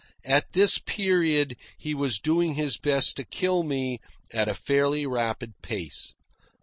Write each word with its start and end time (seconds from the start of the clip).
At 0.25 0.53
this 0.53 0.79
period 0.79 1.55
he 1.77 1.93
was 1.93 2.17
doing 2.17 2.55
his 2.55 2.77
best 2.77 3.15
to 3.17 3.23
kill 3.23 3.61
me 3.61 3.99
at 4.31 4.49
a 4.49 4.55
fairly 4.55 5.05
rapid 5.05 5.53
pace. 5.61 6.15